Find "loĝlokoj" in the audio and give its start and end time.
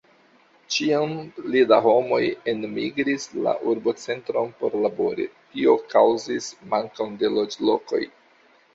7.39-8.07